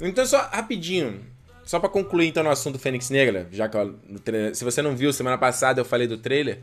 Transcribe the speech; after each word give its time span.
Então, 0.00 0.24
só 0.26 0.48
rapidinho. 0.52 1.24
Só 1.68 1.78
pra 1.78 1.88
concluir 1.90 2.28
então 2.28 2.42
no 2.42 2.48
assunto 2.48 2.78
Fênix 2.78 3.10
Negra, 3.10 3.46
já 3.52 3.68
que 3.68 3.76
trailer, 4.24 4.54
se 4.54 4.64
você 4.64 4.80
não 4.80 4.96
viu, 4.96 5.12
semana 5.12 5.36
passada 5.36 5.78
eu 5.78 5.84
falei 5.84 6.06
do 6.06 6.16
trailer. 6.16 6.62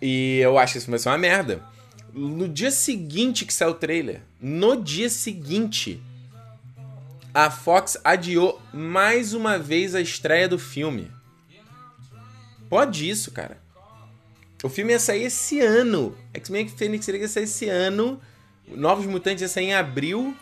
E 0.00 0.38
eu 0.38 0.56
acho 0.56 0.72
que 0.72 0.78
isso 0.78 0.90
vai 0.90 0.98
ser 0.98 1.10
uma 1.10 1.18
merda. 1.18 1.62
No 2.14 2.48
dia 2.48 2.70
seguinte 2.70 3.44
que 3.44 3.52
saiu 3.52 3.72
o 3.72 3.74
trailer, 3.74 4.22
no 4.40 4.82
dia 4.82 5.10
seguinte, 5.10 6.02
a 7.34 7.50
Fox 7.50 7.98
adiou 8.02 8.58
mais 8.72 9.34
uma 9.34 9.58
vez 9.58 9.94
a 9.94 10.00
estreia 10.00 10.48
do 10.48 10.58
filme. 10.58 11.10
Pode 12.70 13.08
isso, 13.08 13.30
cara. 13.30 13.58
O 14.62 14.70
filme 14.70 14.92
ia 14.92 14.98
sair 14.98 15.24
esse 15.24 15.60
ano. 15.60 16.16
X-Men 16.32 16.66
Fênix 16.66 17.06
Negra 17.06 17.22
ia 17.22 17.28
sair 17.28 17.44
esse 17.44 17.68
ano. 17.68 18.18
Novos 18.66 19.04
Mutantes 19.04 19.42
ia 19.42 19.48
sair 19.48 19.66
em 19.66 19.74
abril. 19.74 20.34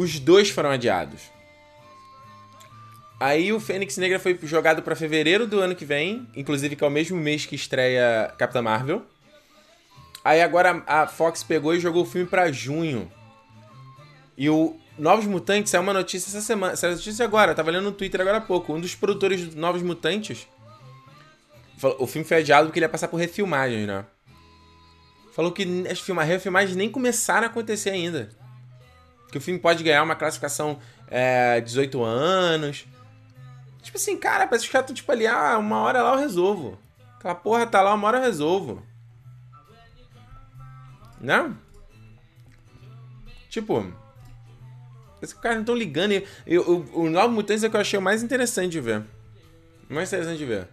Os 0.00 0.18
dois 0.18 0.48
foram 0.48 0.70
adiados. 0.70 1.20
Aí 3.20 3.52
o 3.52 3.60
Fênix 3.60 3.98
Negra 3.98 4.18
foi 4.18 4.38
jogado 4.44 4.80
para 4.80 4.96
fevereiro 4.96 5.46
do 5.46 5.60
ano 5.60 5.76
que 5.76 5.84
vem, 5.84 6.26
inclusive 6.34 6.74
que 6.74 6.82
é 6.82 6.86
o 6.86 6.90
mesmo 6.90 7.18
mês 7.18 7.44
que 7.44 7.54
estreia 7.54 8.32
Capitã 8.38 8.62
Marvel. 8.62 9.04
Aí 10.24 10.40
agora 10.40 10.82
a 10.86 11.06
Fox 11.06 11.42
pegou 11.42 11.74
e 11.74 11.80
jogou 11.80 12.04
o 12.04 12.06
filme 12.06 12.26
para 12.26 12.50
junho. 12.50 13.12
E 14.38 14.48
o 14.48 14.74
Novos 14.98 15.26
Mutantes 15.26 15.74
é 15.74 15.78
uma 15.78 15.92
notícia 15.92 16.30
essa 16.30 16.40
semana, 16.40 16.72
essa 16.72 16.92
notícia 16.92 17.22
agora, 17.22 17.54
tava 17.54 17.70
lendo 17.70 17.84
no 17.84 17.92
Twitter 17.92 18.22
agora 18.22 18.38
há 18.38 18.40
pouco. 18.40 18.72
Um 18.72 18.80
dos 18.80 18.94
produtores 18.94 19.48
do 19.48 19.60
Novos 19.60 19.82
Mutantes 19.82 20.48
o 21.98 22.06
filme 22.06 22.26
foi 22.26 22.38
adiado 22.38 22.68
porque 22.68 22.78
ele 22.78 22.86
ia 22.86 22.90
passar 22.90 23.08
por 23.08 23.18
refilmagens, 23.18 23.86
né? 23.86 24.06
Falou 25.34 25.52
que 25.52 25.86
as 25.90 26.00
filma, 26.00 26.24
refilmagens 26.24 26.74
nem 26.74 26.88
começaram 26.88 27.46
a 27.46 27.50
acontecer 27.50 27.90
ainda. 27.90 28.40
Que 29.30 29.38
o 29.38 29.40
filme 29.40 29.60
pode 29.60 29.84
ganhar 29.84 30.02
uma 30.02 30.16
classificação 30.16 30.78
é, 31.08 31.60
18 31.60 32.02
anos. 32.02 32.86
Tipo 33.82 33.96
assim, 33.96 34.16
cara, 34.16 34.46
parece 34.46 34.66
que 34.66 34.72
caras 34.72 34.84
estão 34.84 34.94
tipo 34.94 35.10
ali, 35.10 35.26
ah, 35.26 35.56
uma 35.58 35.80
hora 35.80 36.02
lá 36.02 36.14
eu 36.14 36.18
resolvo. 36.18 36.78
Aquela 37.18 37.34
porra 37.34 37.66
tá 37.66 37.82
lá, 37.82 37.94
uma 37.94 38.08
hora 38.08 38.18
eu 38.18 38.22
resolvo. 38.22 38.82
Não? 41.20 41.56
Tipo. 43.48 43.92
Os 45.20 45.32
caras 45.34 45.56
não 45.56 45.62
estão 45.62 45.74
ligando. 45.74 46.12
E, 46.12 46.26
e, 46.46 46.58
o, 46.58 47.10
Novo 47.10 47.34
Mutantes 47.34 47.62
é 47.62 47.68
que 47.68 47.76
eu 47.76 47.80
achei 47.80 47.98
o 47.98 48.02
mais 48.02 48.22
interessante 48.22 48.72
de 48.72 48.80
ver. 48.80 49.02
O 49.90 49.94
mais 49.94 50.08
interessante 50.08 50.38
de 50.38 50.46
ver. 50.46 50.68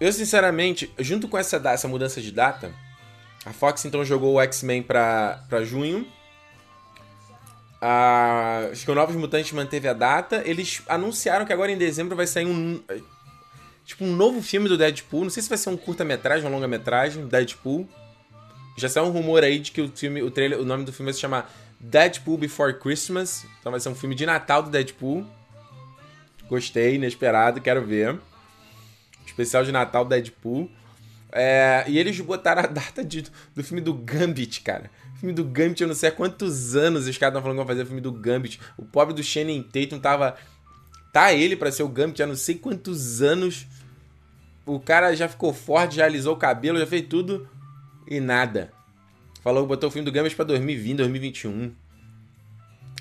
Eu, 0.00 0.12
sinceramente, 0.12 0.92
junto 0.98 1.28
com 1.28 1.38
essa, 1.38 1.56
essa 1.68 1.86
mudança 1.86 2.20
de 2.20 2.32
data, 2.32 2.72
a 3.44 3.52
Fox 3.52 3.84
então 3.84 4.04
jogou 4.04 4.34
o 4.34 4.40
X-Men 4.40 4.82
pra, 4.82 5.44
pra 5.48 5.62
junho. 5.62 6.06
A, 7.80 8.68
acho 8.72 8.84
que 8.84 8.90
o 8.90 8.94
Novos 8.94 9.16
Mutantes 9.16 9.52
manteve 9.52 9.88
a 9.88 9.92
data. 9.92 10.42
Eles 10.44 10.82
anunciaram 10.88 11.44
que 11.46 11.52
agora 11.52 11.70
em 11.70 11.78
dezembro 11.78 12.16
vai 12.16 12.26
sair 12.26 12.46
um. 12.46 12.82
Tipo, 13.84 14.04
um 14.04 14.14
novo 14.14 14.42
filme 14.42 14.68
do 14.68 14.76
Deadpool. 14.76 15.22
Não 15.22 15.30
sei 15.30 15.42
se 15.42 15.48
vai 15.48 15.56
ser 15.56 15.70
um 15.70 15.76
curta-metragem 15.76 16.44
ou 16.44 16.50
um 16.50 16.54
longa-metragem, 16.54 17.26
Deadpool. 17.26 17.88
Já 18.76 18.88
saiu 18.88 19.06
um 19.06 19.10
rumor 19.10 19.42
aí 19.42 19.58
de 19.58 19.72
que 19.72 19.80
o 19.80 19.88
filme, 19.88 20.22
o 20.22 20.30
trailer, 20.30 20.60
o 20.60 20.64
nome 20.64 20.84
do 20.84 20.92
filme 20.92 21.10
vai 21.10 21.14
se 21.14 21.20
chamar 21.20 21.50
Deadpool 21.80 22.36
Before 22.36 22.78
Christmas. 22.78 23.46
Então 23.60 23.72
vai 23.72 23.80
ser 23.80 23.88
um 23.88 23.94
filme 23.94 24.14
de 24.14 24.26
Natal 24.26 24.62
do 24.62 24.70
Deadpool. 24.70 25.26
Gostei, 26.48 26.96
inesperado, 26.96 27.60
quero 27.60 27.84
ver 27.84 28.18
especial 29.38 29.64
de 29.64 29.72
Natal 29.72 30.04
Deadpool. 30.04 30.70
É, 31.32 31.84
e 31.86 31.98
eles 31.98 32.18
botaram 32.20 32.62
a 32.62 32.66
data 32.66 33.04
de, 33.04 33.24
do 33.54 33.62
filme 33.62 33.80
do 33.80 33.92
Gambit, 33.92 34.62
cara. 34.62 34.90
Filme 35.18 35.34
do 35.34 35.44
Gambit, 35.44 35.82
eu 35.82 35.88
não 35.88 35.94
sei 35.94 36.08
há 36.08 36.12
quantos 36.12 36.76
anos 36.76 37.06
os 37.06 37.18
caras 37.18 37.32
estão 37.32 37.42
falando 37.42 37.56
que 37.56 37.64
vão 37.64 37.66
fazer 37.66 37.82
o 37.82 37.86
filme 37.86 38.00
do 38.00 38.12
Gambit. 38.12 38.60
O 38.76 38.84
pobre 38.84 39.14
do 39.14 39.22
Shannon 39.22 39.62
Tatum 39.62 39.98
tava. 39.98 40.36
Tá 41.12 41.32
ele 41.32 41.56
para 41.56 41.72
ser 41.72 41.82
o 41.82 41.88
Gambit 41.88 42.22
há 42.22 42.26
não 42.26 42.36
sei 42.36 42.54
quantos 42.54 43.20
anos. 43.22 43.66
O 44.64 44.78
cara 44.78 45.14
já 45.14 45.28
ficou 45.28 45.52
forte, 45.52 45.96
já 45.96 46.04
alisou 46.04 46.34
o 46.34 46.38
cabelo, 46.38 46.78
já 46.78 46.86
fez 46.86 47.06
tudo 47.08 47.48
e 48.06 48.20
nada. 48.20 48.70
Falou 49.42 49.62
que 49.62 49.68
botou 49.68 49.88
o 49.88 49.92
filme 49.92 50.04
do 50.04 50.12
Gambit 50.12 50.36
pra 50.36 50.44
2020, 50.44 50.96
2021. 50.98 51.72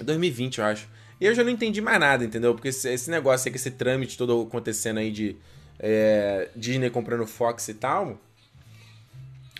2020, 0.04 0.58
eu 0.60 0.66
acho. 0.66 0.88
E 1.20 1.26
eu 1.26 1.34
já 1.34 1.44
não 1.44 1.52
entendi 1.52 1.82
mais 1.82 2.00
nada, 2.00 2.24
entendeu? 2.24 2.54
Porque 2.54 2.70
esse 2.70 3.10
negócio 3.10 3.50
aí, 3.50 3.56
esse 3.56 3.72
trâmite 3.72 4.18
todo 4.18 4.42
acontecendo 4.42 5.00
aí 5.00 5.12
de 5.12 5.36
é, 5.80 6.50
Disney 6.56 6.90
comprando 6.90 7.26
Fox 7.26 7.68
e 7.68 7.74
tal. 7.74 8.20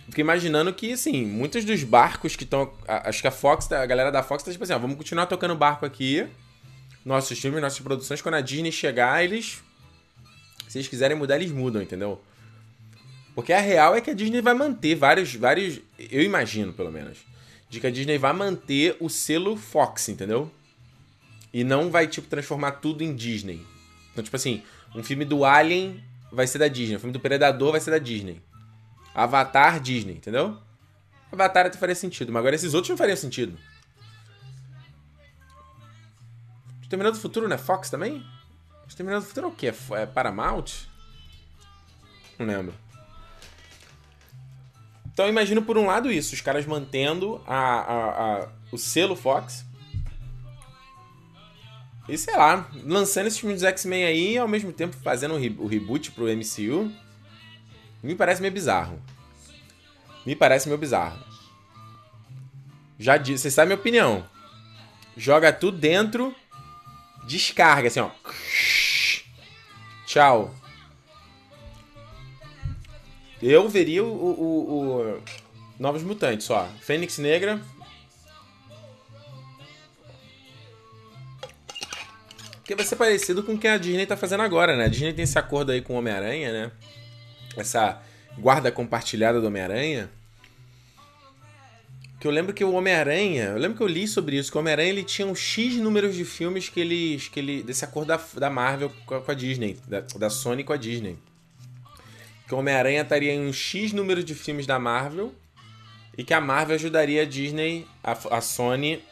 Fiquei 0.08 0.22
imaginando 0.22 0.72
que, 0.72 0.92
assim, 0.92 1.26
muitos 1.26 1.64
dos 1.64 1.84
barcos 1.84 2.34
que 2.34 2.44
estão. 2.44 2.72
Acho 2.86 3.20
que 3.20 3.28
a 3.28 3.30
Fox, 3.30 3.70
a 3.70 3.84
galera 3.84 4.10
da 4.10 4.22
Fox 4.22 4.42
tá 4.42 4.50
tipo 4.50 4.64
assim, 4.64 4.72
ó, 4.72 4.78
vamos 4.78 4.96
continuar 4.96 5.26
tocando 5.26 5.54
barco 5.54 5.84
aqui. 5.84 6.26
Nossos 7.04 7.38
filmes, 7.38 7.60
nossas 7.60 7.80
produções. 7.80 8.22
Quando 8.22 8.36
a 8.36 8.40
Disney 8.40 8.72
chegar, 8.72 9.22
eles. 9.22 9.62
Se 10.66 10.78
eles 10.78 10.88
quiserem 10.88 11.16
mudar, 11.16 11.36
eles 11.36 11.50
mudam, 11.50 11.82
entendeu? 11.82 12.20
Porque 13.34 13.52
a 13.52 13.60
real 13.60 13.94
é 13.94 14.00
que 14.00 14.10
a 14.10 14.14
Disney 14.14 14.40
vai 14.40 14.54
manter 14.54 14.94
vários. 14.94 15.34
vários 15.34 15.80
eu 15.98 16.22
imagino, 16.22 16.72
pelo 16.72 16.90
menos. 16.90 17.18
De 17.68 17.78
que 17.78 17.86
a 17.86 17.90
Disney 17.90 18.16
vai 18.16 18.32
manter 18.32 18.96
o 19.00 19.10
selo 19.10 19.56
Fox, 19.56 20.08
entendeu? 20.08 20.50
E 21.52 21.62
não 21.62 21.90
vai, 21.90 22.06
tipo, 22.06 22.28
transformar 22.28 22.72
tudo 22.72 23.04
em 23.04 23.14
Disney. 23.14 23.64
Então, 24.10 24.24
tipo 24.24 24.36
assim, 24.36 24.62
um 24.94 25.02
filme 25.02 25.26
do 25.26 25.44
Alien 25.44 26.02
vai 26.32 26.46
ser 26.46 26.58
da 26.58 26.68
Disney. 26.68 26.96
O 26.96 27.00
filme 27.00 27.12
do 27.12 27.20
Predador 27.20 27.72
vai 27.72 27.80
ser 27.80 27.90
da 27.90 27.98
Disney. 27.98 28.42
Avatar, 29.14 29.80
Disney, 29.80 30.14
entendeu? 30.14 30.58
Avatar 31.32 31.66
até 31.66 31.78
faria 31.78 31.94
sentido, 31.94 32.32
mas 32.32 32.40
agora 32.40 32.54
esses 32.54 32.74
outros 32.74 32.90
não 32.90 32.96
fariam 32.96 33.16
sentido. 33.16 33.58
Exterminador 36.80 37.18
do 37.18 37.22
Futuro 37.22 37.48
não 37.48 37.54
é 37.54 37.58
Fox 37.58 37.90
também? 37.90 38.24
Exterminador 38.86 39.22
do 39.22 39.28
Futuro 39.28 39.46
é 39.48 39.50
o 39.50 39.52
quê? 39.52 39.74
É 39.92 40.06
Paramount? 40.06 40.86
Não 42.38 42.46
lembro. 42.46 42.74
Então 45.12 45.26
eu 45.26 45.30
imagino 45.30 45.62
por 45.62 45.76
um 45.76 45.86
lado 45.86 46.10
isso, 46.10 46.34
os 46.34 46.40
caras 46.40 46.64
mantendo 46.64 47.42
a, 47.46 47.56
a, 47.56 48.44
a, 48.44 48.48
o 48.70 48.78
selo 48.78 49.16
Fox 49.16 49.64
e 52.08 52.16
sei 52.16 52.34
lá, 52.34 52.68
lançando 52.84 53.26
esses 53.26 53.38
filmes 53.38 53.60
dos 53.60 53.68
X-Men 53.68 54.04
aí 54.04 54.32
e 54.34 54.38
ao 54.38 54.48
mesmo 54.48 54.72
tempo 54.72 54.96
fazendo 55.02 55.34
o, 55.34 55.38
re 55.38 55.54
o 55.58 55.66
reboot 55.66 56.10
pro 56.12 56.24
MCU, 56.24 56.90
me 58.02 58.14
parece 58.14 58.40
meio 58.40 58.52
bizarro. 58.52 59.00
Me 60.24 60.34
parece 60.34 60.68
meio 60.68 60.78
bizarro. 60.78 61.22
Já 62.98 63.16
disse, 63.16 63.42
você 63.42 63.50
sabe 63.50 63.66
a 63.66 63.76
minha 63.76 63.80
opinião. 63.80 64.24
Joga 65.16 65.52
tudo 65.52 65.78
dentro, 65.78 66.34
descarga 67.26 67.88
assim, 67.88 68.00
ó. 68.00 68.10
Tchau. 70.06 70.54
Eu 73.42 73.68
veria 73.68 74.02
o, 74.02 74.08
o, 74.08 75.12
o 75.16 75.22
Novos 75.78 76.02
Mutantes, 76.02 76.46
só. 76.46 76.68
Fênix 76.80 77.18
Negra, 77.18 77.60
Porque 82.68 82.76
vai 82.76 82.84
ser 82.84 82.96
parecido 82.96 83.42
com 83.42 83.54
o 83.54 83.58
que 83.58 83.66
a 83.66 83.78
Disney 83.78 84.04
tá 84.04 84.14
fazendo 84.14 84.42
agora, 84.42 84.76
né? 84.76 84.84
A 84.84 84.88
Disney 84.88 85.14
tem 85.14 85.22
esse 85.22 85.38
acordo 85.38 85.72
aí 85.72 85.80
com 85.80 85.94
o 85.94 85.96
Homem-Aranha, 85.96 86.52
né? 86.52 86.70
Essa 87.56 87.98
guarda 88.36 88.70
compartilhada 88.70 89.40
do 89.40 89.46
Homem-Aranha. 89.46 90.10
Que 92.20 92.26
eu 92.26 92.30
lembro 92.30 92.52
que 92.52 92.62
o 92.62 92.72
Homem-Aranha, 92.72 93.44
eu 93.44 93.56
lembro 93.56 93.74
que 93.74 93.82
eu 93.82 93.86
li 93.86 94.06
sobre 94.06 94.36
isso, 94.36 94.50
que 94.52 94.58
o 94.58 94.60
Homem-Aranha 94.60 94.90
ele 94.90 95.02
tinha 95.02 95.26
um 95.26 95.34
X 95.34 95.76
números 95.76 96.14
de 96.14 96.26
filmes 96.26 96.68
que 96.68 96.78
ele. 96.78 97.18
Que 97.32 97.40
ele 97.40 97.62
desse 97.62 97.86
acordo 97.86 98.08
da, 98.08 98.20
da 98.34 98.50
Marvel 98.50 98.92
com 99.06 99.14
a, 99.26 99.34
Disney, 99.34 99.78
da, 99.88 100.00
da, 100.00 100.28
Sony 100.28 100.62
com 100.62 100.74
a 100.74 100.76
Disney. 100.76 101.16
Que 102.46 102.54
o 102.54 102.58
Homem-Aranha 102.58 103.00
estaria 103.00 103.32
em 103.32 103.48
um 103.48 103.52
X 103.52 103.94
número 103.94 104.22
de 104.22 104.34
filmes 104.34 104.66
da 104.66 104.78
Marvel 104.78 105.34
e 106.18 106.22
que 106.22 106.34
a 106.34 106.40
Marvel 106.40 106.74
ajudaria 106.74 107.22
a 107.22 107.24
Disney, 107.24 107.86
a, 108.04 108.12
a 108.36 108.42
Sony, 108.42 109.02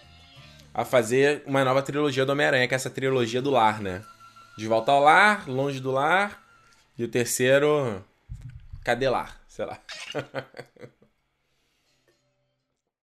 a 0.76 0.84
fazer 0.84 1.42
uma 1.46 1.64
nova 1.64 1.80
trilogia 1.80 2.26
do 2.26 2.32
Homem-Aranha, 2.32 2.68
que 2.68 2.74
é 2.74 2.76
essa 2.76 2.90
trilogia 2.90 3.40
do 3.40 3.50
lar, 3.50 3.80
né? 3.80 4.02
De 4.58 4.68
volta 4.68 4.92
ao 4.92 5.02
lar, 5.02 5.48
longe 5.48 5.80
do 5.80 5.90
lar. 5.90 6.44
E 6.98 7.02
o 7.02 7.08
terceiro. 7.08 8.04
Cadê 8.84 9.08
lar? 9.08 9.40
Sei 9.48 9.64
lá. 9.64 9.78